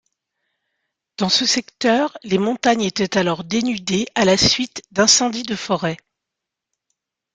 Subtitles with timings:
[1.17, 5.97] Dans ce secteur, les montagnes étaient alors dénudées à la suite d'incendies de forêt.